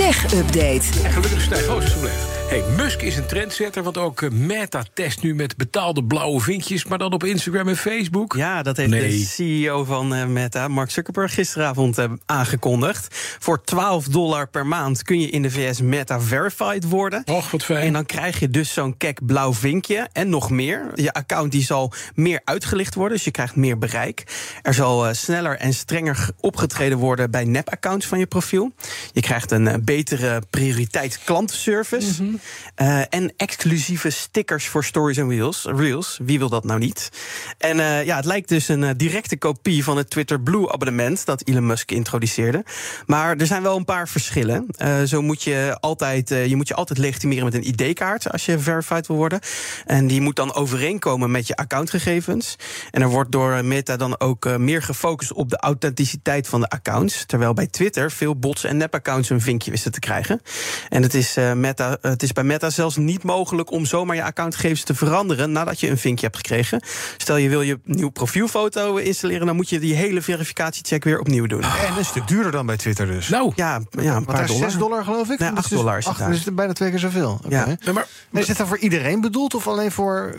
Tech 0.00 0.32
Update. 0.34 1.02
En 1.02 1.12
gelukkig 1.12 1.68
Oostervlecht. 1.68 2.39
Hey, 2.50 2.62
Musk 2.76 3.02
is 3.02 3.16
een 3.16 3.26
trendsetter, 3.26 3.82
want 3.82 3.98
ook 3.98 4.22
eh, 4.22 4.30
Meta 4.30 4.84
test 4.94 5.22
nu 5.22 5.34
met 5.34 5.56
betaalde 5.56 6.04
blauwe 6.04 6.40
vinkjes, 6.40 6.84
maar 6.84 6.98
dan 6.98 7.12
op 7.12 7.24
Instagram 7.24 7.68
en 7.68 7.76
Facebook. 7.76 8.34
Ja, 8.36 8.62
dat 8.62 8.76
heeft 8.76 8.90
Nee. 8.90 9.08
de 9.18 9.24
CEO 9.24 9.84
van 9.84 10.14
eh, 10.14 10.26
Meta, 10.26 10.68
Mark 10.68 10.90
Zuckerberg, 10.90 11.34
gisteravond 11.34 11.98
eh, 11.98 12.10
aangekondigd. 12.26 13.06
Voor 13.38 13.62
12 13.64 14.04
dollar 14.08 14.48
per 14.48 14.66
maand 14.66 15.02
kun 15.02 15.20
je 15.20 15.30
in 15.30 15.42
de 15.42 15.50
VS 15.50 15.80
Meta 15.80 16.20
Verified 16.20 16.84
worden. 16.88 17.22
Och, 17.26 17.50
wat 17.50 17.64
fijn. 17.64 17.86
En 17.86 17.92
dan 17.92 18.06
krijg 18.06 18.38
je 18.40 18.48
dus 18.50 18.72
zo'n 18.72 18.96
kek 18.96 19.26
blauw 19.26 19.52
vinkje 19.54 20.08
en 20.12 20.28
nog 20.28 20.50
meer. 20.50 20.86
Je 20.94 21.12
account 21.12 21.52
die 21.52 21.64
zal 21.64 21.92
meer 22.14 22.40
uitgelicht 22.44 22.94
worden, 22.94 23.16
dus 23.16 23.24
je 23.24 23.30
krijgt 23.30 23.56
meer 23.56 23.78
bereik. 23.78 24.22
Er 24.62 24.74
zal 24.74 25.14
sneller 25.14 25.56
en 25.58 25.74
strenger 25.74 26.16
ge- 26.16 26.32
opgetreden 26.40 26.98
worden 26.98 27.30
bij 27.30 27.44
nep-accounts 27.44 28.06
van 28.06 28.18
je 28.18 28.26
profiel. 28.26 28.72
Je 29.12 29.20
krijgt 29.20 29.50
een 29.50 29.82
betere 29.84 30.42
prioriteit 30.50 31.18
klantenservice. 31.24 32.38
Eh, 32.74 33.00
en 33.08 33.32
exclusieve 33.36 34.10
stickers 34.10 34.68
voor 34.68 34.84
stories 34.84 35.16
en 35.16 35.28
reels. 35.28 35.64
reels. 35.64 36.18
Wie 36.22 36.38
wil 36.38 36.48
dat 36.48 36.64
nou 36.64 36.78
niet? 36.78 37.10
En 37.58 37.80
eh, 37.80 38.04
ja, 38.04 38.16
het 38.16 38.24
lijkt 38.24 38.48
dus 38.48 38.68
een 38.68 38.84
eh, 38.84 38.90
directe 38.96 39.38
kopie 39.38 39.84
van 39.84 39.96
het 39.96 40.10
Twitter 40.10 40.40
Blue 40.40 40.72
abonnement 40.72 41.26
dat 41.26 41.42
Elon 41.44 41.66
Musk 41.66 41.90
introduceerde. 41.90 42.64
Maar 43.06 43.36
er 43.36 43.46
zijn 43.46 43.62
wel 43.62 43.76
een 43.76 43.84
paar 43.84 44.08
verschillen. 44.08 44.66
Zo 45.06 45.22
moet 45.22 45.42
je 45.42 45.76
altijd, 45.80 46.28
je 46.28 46.56
moet 46.56 46.68
je 46.68 46.74
altijd 46.74 46.98
legitimeren 46.98 47.44
met 47.44 47.54
een 47.54 47.66
ID-kaart 47.66 48.32
als 48.32 48.46
je 48.46 48.58
verified 48.58 49.06
wil 49.06 49.16
worden. 49.16 49.40
En 49.86 50.06
die 50.06 50.20
moet 50.20 50.36
dan 50.36 50.54
overeenkomen 50.54 51.30
met 51.30 51.46
je 51.46 51.56
accountgegevens. 51.56 52.56
En 52.90 53.02
er 53.02 53.08
wordt 53.08 53.32
door 53.32 53.64
Meta 53.64 53.96
dan 53.96 54.20
ook 54.20 54.58
meer 54.58 54.82
gefocust 54.82 55.32
op 55.32 55.50
de 55.50 55.56
authenticiteit 55.56 56.48
van 56.48 56.60
de 56.60 56.68
accounts. 56.68 57.24
Terwijl 57.26 57.52
bij 57.52 57.66
Twitter 57.66 58.10
veel 58.10 58.36
bots 58.36 58.64
en 58.64 58.76
nep-accounts 58.76 59.30
een 59.30 59.40
vinkje 59.40 59.70
wisten 59.70 59.92
te 59.92 60.00
krijgen. 60.00 60.40
En 60.88 61.02
het 61.02 61.14
is, 61.14 61.36
Meta, 61.54 61.98
het 62.00 62.22
is 62.22 62.29
bij 62.34 62.44
Meta 62.44 62.70
zelfs 62.70 62.96
niet 62.96 63.22
mogelijk 63.22 63.70
om 63.70 63.84
zomaar 63.86 64.16
je 64.16 64.24
accountgegevens 64.24 64.82
te 64.82 64.94
veranderen 64.94 65.52
nadat 65.52 65.80
je 65.80 65.90
een 65.90 65.98
vinkje 65.98 66.24
hebt 66.26 66.36
gekregen. 66.36 66.82
Stel 67.16 67.36
je 67.36 67.48
wil 67.48 67.62
je 67.62 67.78
nieuw 67.84 68.08
profielfoto 68.08 68.96
installeren, 68.96 69.46
dan 69.46 69.56
moet 69.56 69.68
je 69.68 69.78
die 69.78 69.94
hele 69.94 70.22
verificatiecheck 70.22 71.04
weer 71.04 71.18
opnieuw 71.20 71.46
doen. 71.46 71.62
En 71.62 71.96
een 71.98 72.04
stuk 72.04 72.28
duurder 72.28 72.52
dan 72.52 72.66
bij 72.66 72.76
Twitter 72.76 73.06
dus. 73.06 73.28
Nou, 73.28 73.52
Ja, 73.56 73.80
ja 73.90 74.16
een 74.16 74.24
paar 74.24 74.34
daar 74.34 74.44
is 74.44 74.50
dollar. 74.50 74.70
6 74.70 74.78
dollar 74.80 75.04
geloof 75.04 75.30
ik? 75.30 75.38
Nee, 75.38 75.48
Dat 75.48 75.56
8 75.58 75.64
is 75.64 75.68
dus 75.70 75.78
dollar 75.78 75.98
is 75.98 76.06
het 76.06 76.18
dus 76.26 76.44
het 76.44 76.54
bijna 76.54 76.72
twee 76.72 76.90
keer 76.90 76.98
zoveel. 76.98 77.40
Oké. 77.44 77.54
Ja. 77.56 77.66
nee, 77.66 77.76
maar 77.94 78.06
is 78.32 78.46
dit 78.46 78.56
dan 78.56 78.66
voor 78.66 78.78
iedereen 78.78 79.20
bedoeld 79.20 79.54
of 79.54 79.66
alleen 79.68 79.92
voor... 79.92 80.34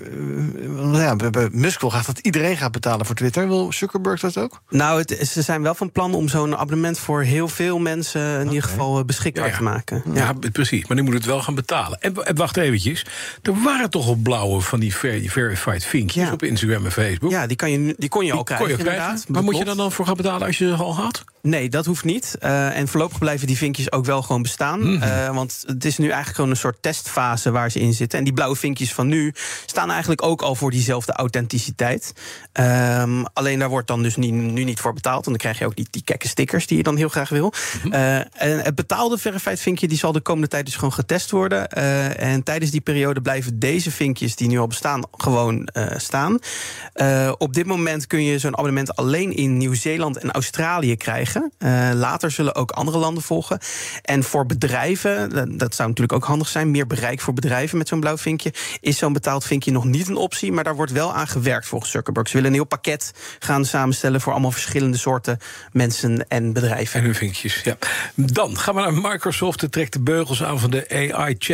want 0.68 0.98
ja, 0.98 1.16
bij- 1.30 1.50
Musk 1.52 1.82
wil 1.82 1.90
graag 1.90 2.06
dat 2.06 2.20
iedereen 2.20 2.58
gaat 2.58 2.72
betalen 2.72 3.06
voor 3.06 3.16
Twitter. 3.16 3.48
Wil 3.48 3.74
Zuckerberg 3.74 4.20
dat 4.22 4.38
ook? 4.38 4.62
Nou, 4.70 5.00
het, 5.00 5.30
ze 5.32 5.42
zijn 5.42 5.62
wel 5.62 5.76
van 5.76 5.92
plan 5.92 6.14
om 6.14 6.28
zo'n 6.28 6.58
abonnement 6.58 7.00
voor 7.00 7.22
heel 7.22 7.48
veel 7.48 7.80
mensen 7.80 8.40
in 8.40 8.48
ieder 8.48 8.64
geval 8.64 9.00
eh, 9.00 9.06
beschikbaar 9.06 9.46
Ja, 9.46 9.52
ja. 9.52 9.58
te 9.58 9.64
maken. 9.64 10.04
ja, 10.14 10.34
precies. 10.52 10.88
Maar 10.88 10.98
nu 10.98 11.04
moet 11.04 11.14
het 11.14 11.26
wel 11.26 11.42
gaan 11.42 11.56
betalen. 11.56 11.81
En, 12.00 12.16
en 12.26 12.36
wacht 12.36 12.58
eventjes. 12.58 13.06
Er 13.42 13.62
waren 13.64 13.90
toch 13.90 14.08
al 14.08 14.16
blauwe 14.16 14.62
van 14.62 14.80
die 14.80 14.96
ver- 14.96 15.22
verified 15.30 15.86
vinkjes 15.86 16.24
Ja. 16.26 16.32
op 16.32 16.44
Instagram 16.44 16.86
en 16.86 16.92
Facebook. 16.92 17.32
Ja, 17.32 17.48
die, 17.48 17.58
kan 17.58 17.72
je, 17.72 17.96
die 17.98 18.10
kon 18.10 18.26
je 18.26 18.32
al 18.32 18.38
Die 18.38 18.46
krijgen. 18.46 18.68
je 18.68 18.74
krijgen. 18.76 18.94
inderdaad. 19.02 19.28
Maar 19.28 19.44
moet 19.44 19.58
je 19.58 19.66
dan 19.66 19.78
dan 19.78 19.92
voor 19.92 20.06
gaan 20.06 20.16
betalen 20.18 20.48
als 20.48 20.58
je 20.58 20.68
ze 20.68 20.74
al 20.76 20.96
had? 20.96 21.24
Nee, 21.42 21.70
dat 21.70 21.86
hoeft 21.86 22.04
niet. 22.04 22.36
Eh, 22.40 22.78
en 22.78 22.88
voorlopig 22.88 23.20
blijven 23.20 23.48
die 23.48 23.58
vinkjes 23.58 23.92
ook 23.92 24.06
wel 24.06 24.22
gewoon 24.22 24.42
bestaan. 24.42 24.94
Mhm. 24.94 25.02
Eh, 25.04 25.36
want 25.36 25.64
het 25.68 25.86
is 25.86 25.98
nu 25.98 26.06
eigenlijk 26.06 26.36
gewoon 26.36 26.50
een 26.50 26.56
soort 26.58 26.78
testfase 26.82 27.52
waar 27.52 27.72
ze 27.72 27.80
in 27.80 27.94
zitten. 27.94 28.18
En 28.18 28.24
die 28.24 28.34
blauwe 28.34 28.56
vinkjes 28.56 28.94
van 28.94 29.08
nu 29.08 29.34
staan 29.66 29.90
eigenlijk 29.92 30.24
ook 30.24 30.42
al 30.42 30.56
voor 30.56 30.72
diezelfde 30.72 31.12
authenticiteit. 31.14 32.14
Ehm, 32.52 33.24
alleen 33.34 33.59
daar 33.59 33.70
wordt 33.70 33.88
dan 33.88 34.04
dus 34.04 34.16
nu 34.16 34.64
niet 34.64 34.80
voor 34.80 34.94
betaald. 34.94 35.26
En 35.26 35.32
dan 35.32 35.40
krijg 35.40 35.59
je 35.59 35.66
ook 35.66 35.76
die, 35.76 35.88
die 35.92 36.04
kekke 36.04 36.28
stickers 36.28 36.68
die 36.68 36.78
je 36.78 36.84
dan 36.84 36.98
heel 36.98 37.09
graag 37.09 37.30
wil. 37.30 37.54
Mhm. 37.84 37.94
Eh, 37.94 38.16
en 38.18 38.59
het 38.64 38.76
betaalde 38.76 39.18
verified 39.18 39.59
vinkje 39.59 39.88
die 39.88 39.98
zal 39.98 40.12
de 40.12 40.22
komende 40.22 40.48
tijd 40.48 40.66
dus 40.66 40.76
gewoon 40.76 40.94
getest 40.94 41.32
worden. 41.32 41.71
Eh, 41.72 42.22
en 42.22 42.44
tijdens 42.44 42.72
die 42.72 42.82
periode 42.82 43.22
blijven 43.22 43.60
deze 43.60 43.92
vinkjes 43.92 44.36
die 44.36 44.48
nu 44.48 44.60
al 44.60 44.68
bestaan 44.68 45.04
gewoon 45.12 45.66
eh, 45.66 45.86
staan. 45.98 46.40
Eh, 46.94 47.32
op 47.38 47.54
dit 47.54 47.66
moment 47.66 48.08
kun 48.08 48.24
je 48.24 48.40
zo'n 48.40 48.58
abonnement 48.58 48.96
alleen 48.96 49.36
in 49.36 49.58
Nieuw-Zeeland 49.58 50.18
en 50.18 50.31
Australië 50.31 50.96
krijgen. 50.96 51.52
Later 51.94 52.31
zullen 52.31 52.56
ook 52.56 52.72
andere 52.72 52.98
landen 52.98 53.24
volgen. 53.24 53.60
En 54.02 54.24
voor 54.24 54.46
bedrijven, 54.46 55.30
dat, 55.58 55.76
zou 55.76 55.90
natuurlijk 55.90 56.14
ook 56.14 56.26
handig 56.26 56.48
zijn, 56.48 56.72
meer 56.72 56.88
bereik 56.88 57.22
voor 57.22 57.34
bedrijven 57.34 57.78
met 57.78 57.88
zo'n 57.88 58.00
blauw 58.00 58.18
vinkje, 58.18 58.54
is 58.80 58.98
zo'n 58.98 59.14
betaald 59.14 59.46
vinkje 59.46 59.72
nog 59.72 59.86
niet 59.86 60.08
een 60.08 60.16
optie, 60.16 60.52
maar 60.52 60.64
daar 60.64 60.76
wordt 60.76 60.92
wel 60.92 61.14
aan 61.14 61.28
gewerkt 61.28 61.68
volgens 61.68 61.92
Zuckerberg. 61.92 62.28
Ze 62.28 62.34
willen 62.34 62.50
een 62.50 62.56
heel 62.56 62.66
pakket 62.66 63.14
gaan 63.40 63.66
samenstellen 63.66 64.22
voor 64.22 64.31
allemaal 64.31 64.52
verschillende 64.52 64.98
soorten 64.98 65.38
mensen 65.72 66.28
en 66.28 66.54
bedrijven. 66.54 67.00
En 67.00 67.06
hun 67.06 67.16
vinkjes, 67.16 67.62
ja. 67.64 67.78
Dan 68.16 68.58
gaan 68.58 68.76
we 68.76 68.81
naar 68.81 68.94
Microsoft. 68.94 69.62
Het 69.62 69.72
trekt 69.72 69.94
de 69.94 70.02
beugels 70.02 70.44
aan 70.44 70.60
van 70.60 70.70
de 70.72 70.86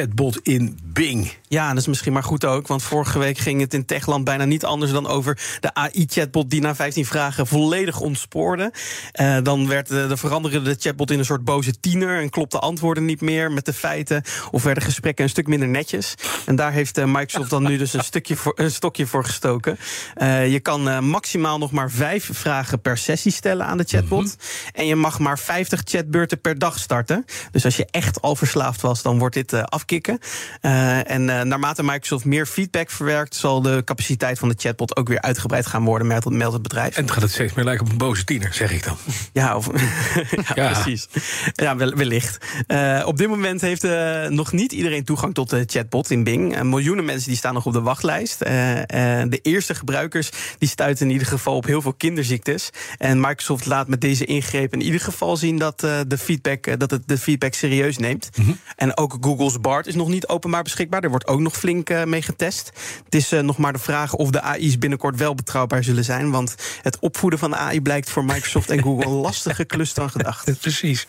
AI-chatbot 0.08 0.40
in 0.44 0.80
Bing. 0.84 1.34
Ja, 1.48 1.70
dat 1.70 1.78
is 1.78 1.88
misschien 1.88 2.14
maar 2.14 2.24
goed 2.24 2.46
ook. 2.46 2.68
Want 2.68 2.84
vorige 2.84 3.20
week 3.20 3.38
ging 3.38 3.62
het 3.62 3.74
in 3.74 3.86
Techland 3.86 4.24
bijna 4.24 4.46
niet 4.46 4.66
anders 4.66 4.92
dan 4.92 5.08
over 5.08 5.40
de 5.60 5.74
AI-chatbot 5.74 6.50
die 6.50 6.62
na 6.62 6.76
15 6.76 7.06
vragen 7.06 7.48
volledig 7.48 8.00
ontspoorde. 8.00 8.74
Eh, 9.12 9.38
dan 9.44 9.68
werd 9.68 9.88
de, 9.88 10.08
de 10.08 10.18
veranderde 10.18 10.62
de 10.62 10.76
chatbot 10.80 11.12
in 11.12 11.20
een 11.20 11.26
soort 11.26 11.44
boze 11.44 11.80
tiener 11.80 12.22
en 12.22 12.30
klopte 12.30 12.60
antwoorden 12.60 13.06
niet 13.06 13.22
meer 13.22 13.52
met 13.52 13.66
de 13.66 13.74
feiten. 13.74 14.24
Of 14.52 14.64
werden 14.64 14.84
gesprekken 14.84 15.24
een 15.24 15.30
stuk 15.30 15.48
minder 15.48 15.68
netjes. 15.68 16.16
En 16.46 16.56
daar 16.56 16.72
heeft 16.72 16.98
eh, 16.98 17.06
Microsoft 17.06 17.50
dan 17.50 17.64
nu 17.64 17.78
dus 17.78 17.94
een, 17.94 18.04
stukje 18.04 18.36
voor, 18.36 18.54
een 18.56 18.72
stokje 18.72 19.08
voor 19.08 19.26
gestoken. 19.26 19.78
Eh, 20.14 20.52
je 20.52 20.60
kan 20.60 20.90
eh, 20.90 21.00
maximaal 21.00 21.58
nog 21.58 21.72
maar 21.72 21.92
vijf 21.92 22.30
vragen 22.34 22.82
per 22.82 22.98
sessie 22.98 23.32
stellen 23.32 23.66
aan 23.66 23.78
de 23.78 23.84
chatbot. 23.84 24.36
En 24.74 24.86
je 24.86 24.96
mag 24.96 25.20
maar 25.20 25.40
50 25.40 25.82
chatbeurten 25.84 26.42
per 26.42 26.60
dag 26.60 26.80
starten. 26.80 27.26
Dus 27.52 27.66
als 27.66 27.78
je 27.78 27.88
echt 27.92 28.22
al 28.22 28.36
verslaafd 28.36 28.82
was, 28.82 29.02
dan 29.02 29.20
wordt 29.20 29.36
dit 29.36 29.54
eh, 29.54 29.64
afkicken. 29.92 30.20
Eh, 30.62 31.12
en 31.12 31.30
eh, 31.30 31.42
naarmate 31.42 31.84
Microsoft 31.84 32.26
meer 32.26 32.46
feedback 32.46 32.90
verwerkt, 32.92 33.36
zal 33.36 33.62
de 33.62 33.82
capaciteit 33.86 34.40
van 34.40 34.50
de 34.50 34.56
chatbot 34.58 34.96
ook 34.96 35.08
weer 35.08 35.22
uitgebreid 35.22 35.66
gaan 35.66 35.84
worden, 35.84 36.08
meldt 36.08 36.24
het, 36.24 36.34
meldt 36.34 36.54
het 36.54 36.62
bedrijf. 36.62 36.96
En 36.96 37.04
het 37.04 37.12
gaat 37.12 37.22
het 37.22 37.32
steeds 37.32 37.54
meer 37.54 37.66
lijken 37.66 37.86
op 37.86 37.92
een 37.92 37.98
boze 37.98 38.24
tiener, 38.24 38.54
zeg 38.54 38.72
ik 38.72 38.84
dan. 38.86 38.98
Ja, 39.34 39.56
of, 39.56 39.70
ja, 39.76 40.54
Ja. 40.56 40.72
precies. 40.72 41.08
Ja, 41.54 41.76
wel- 41.76 41.94
wellicht. 41.96 42.38
Eh, 42.68 43.04
op 43.06 43.18
dit 43.18 43.28
moment 43.28 43.62
heeft 43.62 43.84
nog 44.30 44.52
niet 44.52 44.72
iedereen 44.72 45.04
toegang 45.04 45.34
tot 45.34 45.50
de 45.50 45.64
chatbot 45.66 46.12
in 46.12 46.24
Bing. 46.24 46.62
Miljoenen 46.64 47.06
mensen 47.06 47.28
die 47.28 47.38
staan 47.38 47.54
nog 47.54 47.66
op 47.66 47.74
de 47.74 47.82
wachtlijst. 47.82 48.40
De 48.40 49.40
eerste 49.42 49.76
gebruikers 49.76 50.30
die 50.58 50.70
stuiten 50.70 51.06
in 51.06 51.12
ieder 51.12 51.28
geval 51.28 51.56
op 51.56 51.66
heel 51.66 51.82
veel 51.82 51.94
kinderziektes. 51.94 52.70
En 52.98 53.20
Microsoft 53.20 53.66
laat 53.66 53.88
met 53.88 54.02
deze 54.02 54.26
ingreep 54.26 54.74
in 54.74 54.82
ieder 54.82 55.00
geval 55.00 55.38
zien 55.38 55.58
dat, 55.58 55.80
de, 55.80 56.18
feedback, 56.18 56.80
dat 56.80 56.92
het 56.92 57.02
de 57.08 57.18
feedback 57.18 57.54
serieus 57.54 57.98
neemt. 57.98 58.30
En 58.76 58.98
ook 58.98 59.18
Google's 59.22 59.60
Is 59.86 59.96
nog 59.96 60.08
niet 60.08 60.28
openbaar 60.28 60.64
beschikbaar. 60.64 61.04
Er 61.04 61.10
wordt 61.10 61.28
ook 61.28 61.40
nog 61.40 61.58
flink 61.58 61.90
eh, 61.90 62.04
mee 62.04 62.22
getest. 62.22 62.72
Het 63.06 63.16
is 63.16 63.32
eh, 63.32 63.40
nog 63.40 63.58
maar 63.58 63.74
de 63.74 63.80
vraag 63.80 64.14
of 64.14 64.30
de 64.30 64.42
AI's 64.42 64.78
binnenkort 64.78 65.18
wel 65.18 65.36
betrouwbaar 65.36 65.84
zullen 65.84 66.04
zijn. 66.04 66.32
Want 66.32 66.56
het 66.82 67.00
opvoeden 67.00 67.40
van 67.40 67.50
de 67.50 67.56
AI 67.56 67.82
blijkt 67.82 68.10
voor 68.10 68.26
Microsoft 68.26 68.70
en 68.70 68.82
Google 68.82 69.06
een 69.06 69.12
lastige 69.28 69.66
klus 69.66 69.94
dan 69.94 70.10
gedacht. 70.10 70.60
Precies. 70.62 71.06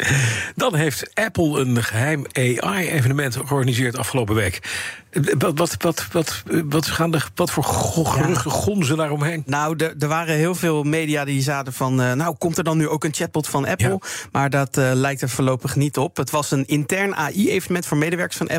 Dan 0.54 0.74
heeft 0.74 1.14
Apple 1.14 1.60
een 1.60 1.82
geheim 1.82 2.24
AI-evenement 2.32 3.36
georganiseerd 3.36 3.96
afgelopen 3.96 4.34
week. 4.34 4.60
Wat, 5.38 5.58
wat, 5.58 5.76
wat, 5.78 6.06
wat, 6.12 6.42
wat, 6.64 6.86
gaan 6.86 7.10
de, 7.10 7.20
wat 7.34 7.50
voor 7.50 7.64
geruchten 7.64 8.50
gonzen 8.50 8.96
daaromheen? 8.96 9.42
Nou, 9.46 9.76
er, 9.98 10.08
waren 10.08 10.34
heel 10.34 10.54
veel 10.54 10.82
media 10.82 11.24
die 11.24 11.42
zaten 11.42 11.72
van... 11.72 12.00
eh, 12.02 12.12
nou, 12.12 12.36
komt 12.38 12.58
er 12.58 12.64
dan 12.64 12.76
nu 12.76 12.88
ook 12.88 13.04
een 13.04 13.14
chatbot 13.14 13.48
van 13.48 13.66
Apple? 13.66 13.88
Ja. 13.88 13.98
Maar 14.32 14.50
dat 14.50 14.76
lijkt 14.76 15.22
er 15.22 15.28
voorlopig 15.28 15.76
niet 15.76 15.98
op. 15.98 16.16
Het 16.16 16.30
was 16.30 16.50
een 16.50 16.66
intern 16.66 17.14
AI-evenement 17.14 17.86
voor 17.86 17.96
medewerkers 17.96 18.36
van 18.36 18.48
Apple. 18.48 18.57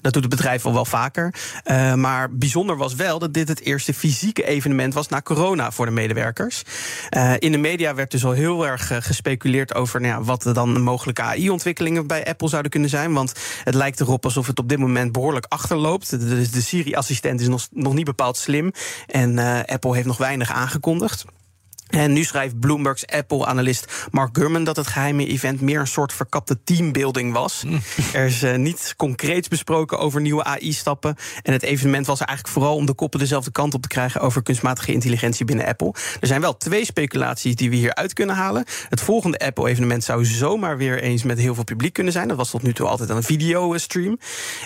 Dat 0.00 0.12
doet 0.12 0.22
het 0.22 0.30
bedrijf 0.30 0.66
al 0.66 0.72
wel 0.72 0.84
vaker. 0.84 1.34
Eh, 1.64 1.94
maar 1.94 2.30
bijzonder 2.32 2.76
was 2.76 2.94
wel 2.94 3.18
dat 3.18 3.34
dit 3.34 3.48
het 3.48 3.60
eerste 3.60 3.94
fysieke 3.94 4.44
evenement 4.44 4.94
was... 4.94 5.08
na 5.08 5.22
corona 5.22 5.70
voor 5.70 5.86
de 5.86 5.92
medewerkers. 5.92 6.62
Eh, 7.08 7.32
in 7.38 7.52
de 7.52 7.58
media 7.58 7.94
werd 7.94 8.10
dus 8.10 8.24
al 8.24 8.32
heel 8.32 8.66
erg 8.66 8.90
eh, 8.90 8.96
gespeculeerd 9.00 9.74
over... 9.74 10.00
Nou 10.00 10.12
ja, 10.12 10.22
wat 10.22 10.44
er 10.44 10.54
dan 10.54 10.80
mogelijke 10.80 11.22
AI-ontwikkelingen 11.22 12.06
bij 12.06 12.26
Apple 12.26 12.48
zouden 12.48 12.70
kunnen 12.70 12.90
zijn. 12.90 13.12
Want 13.12 13.32
het 13.64 13.74
lijkt 13.74 14.00
erop 14.00 14.24
alsof 14.24 14.46
het 14.46 14.58
op 14.58 14.68
dit 14.68 14.78
moment 14.78 15.12
behoorlijk 15.12 15.46
achterloopt. 15.48 16.10
De, 16.10 16.50
de, 16.50 16.62
Siri-assistent 16.62 17.40
is 17.40 17.48
nog, 17.48 17.66
nog 17.70 17.94
niet 17.94 18.04
bepaald 18.04 18.36
slim. 18.36 18.72
En 19.06 19.38
Apple 19.66 19.94
heeft 19.94 20.06
nog 20.06 20.18
weinig 20.18 20.52
aangekondigd. 20.52 21.24
En 21.96 22.12
nu 22.12 22.24
schrijft 22.24 22.60
Bloomberg's 22.60 23.06
Apple-analyst 23.06 24.06
Mark 24.10 24.36
Gurman 24.36 24.64
dat 24.64 24.76
het 24.76 24.86
geheime 24.86 25.26
event 25.26 25.60
meer 25.60 25.80
een 25.80 25.86
soort 25.86 26.12
verkapte 26.12 26.62
teambuilding 26.64 27.32
was. 27.32 27.64
Er 28.12 28.24
is 28.24 28.42
eh, 28.42 28.54
niets 28.54 28.96
concreets 28.96 29.48
besproken 29.48 29.98
over 29.98 30.20
nieuwe 30.20 30.44
AI-stappen. 30.44 31.16
En 31.42 31.52
het 31.52 31.62
evenement 31.62 32.06
was 32.06 32.18
eigenlijk 32.18 32.48
vooral 32.48 32.74
om 32.74 32.86
de 32.86 32.94
koppen 32.94 33.20
dezelfde 33.20 33.50
kant 33.50 33.74
op 33.74 33.82
te 33.82 33.88
krijgen 33.88 34.20
over 34.20 34.42
kunstmatige 34.42 34.92
intelligentie 34.92 35.44
binnen 35.44 35.66
Apple. 35.66 35.94
Er 36.20 36.26
zijn 36.26 36.40
wel 36.40 36.56
twee 36.56 36.84
speculaties 36.84 37.56
die 37.56 37.70
we 37.70 37.76
hieruit 37.76 38.12
kunnen 38.12 38.36
halen. 38.36 38.64
Het 38.88 39.00
volgende 39.00 39.38
Apple-evenement 39.38 40.04
zou 40.04 40.24
zomaar 40.24 40.76
weer 40.76 41.02
eens 41.02 41.22
met 41.22 41.38
heel 41.38 41.54
veel 41.54 41.64
publiek 41.64 41.92
kunnen 41.92 42.12
zijn. 42.12 42.28
Dat 42.28 42.36
was 42.36 42.50
tot 42.50 42.62
nu 42.62 42.72
toe 42.72 42.86
altijd 42.86 43.08
een 43.08 43.22
videostream. 43.22 44.18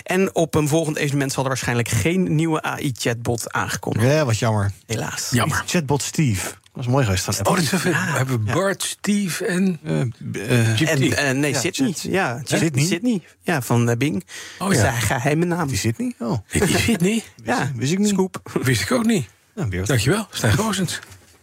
En 0.03 0.35
op 0.35 0.55
een 0.55 0.67
volgend 0.67 0.97
evenement 0.97 1.31
zal 1.31 1.43
er 1.43 1.49
waarschijnlijk 1.49 1.87
geen 1.87 2.35
nieuwe 2.35 2.61
AI-chatbot 2.61 3.51
aangekondigd 3.51 4.05
worden. 4.05 4.19
Ja, 4.19 4.25
wat 4.25 4.39
jammer. 4.39 4.71
Helaas. 4.85 5.29
Jammer. 5.31 5.63
Chatbot 5.65 6.01
Steve. 6.01 6.60
Dat 6.73 6.83
is 6.83 6.89
mooi 6.89 7.05
geweest 7.05 7.23
van 7.23 7.33
Oh, 7.47 7.53
dat 7.55 7.63
is 7.63 7.71
even, 7.71 7.95
hebben 7.95 8.45
we 8.45 8.51
Bart, 8.53 8.83
Steve 8.83 9.45
en... 9.45 9.79
Eh, 9.83 10.01
eh, 10.01 10.75
GPT. 10.75 11.13
En, 11.13 11.17
eh, 11.27 11.31
nee, 11.33 11.51
Ja, 11.51 11.59
Sydney. 11.59 11.91
Syd- 11.93 12.11
Ja, 12.11 12.41
Sydney? 12.43 12.85
Sydney. 12.85 13.21
Ja, 13.41 13.61
van 13.61 13.89
eh, 13.89 13.97
Bing. 13.97 14.23
Oh, 14.59 14.67
Dat 14.67 14.71
is 14.77 14.81
ja. 14.83 14.91
geheime 14.91 15.45
naam. 15.45 15.67
die 15.67 15.77
zit 15.77 15.97
niet? 15.97 16.15
Oh, 16.19 16.37
Die 16.51 16.77
zit 16.77 17.01
niet. 17.01 17.31
Ja, 17.43 17.71
wist 17.75 17.91
ik 17.91 17.99
niet. 17.99 18.07
Scoop. 18.09 18.41
Wist 18.61 18.81
ik 18.81 18.91
ook 18.91 19.05
niet. 19.05 19.27
Nou. 19.55 19.83
Dankjewel, 19.85 20.27
Stijn 20.31 20.53
Goosens. 20.53 20.99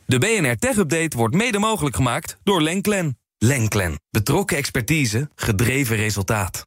De 0.06 0.18
BNR 0.18 0.56
Tech 0.56 0.76
Update 0.76 1.16
wordt 1.16 1.34
mede 1.34 1.58
mogelijk 1.58 1.96
gemaakt 1.96 2.36
door 2.42 2.62
Lenklen. 2.62 3.18
Lenklen. 3.38 4.00
Betrokken 4.10 4.56
expertise, 4.56 5.30
gedreven 5.34 5.96
resultaat. 5.96 6.66